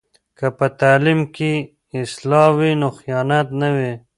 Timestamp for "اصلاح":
2.01-2.47